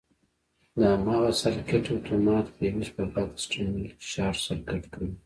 [0.77, 5.11] د هماغه سرکټ اتومات فیوز په بکس ټرمینل کې شارټ سرکټ کوي.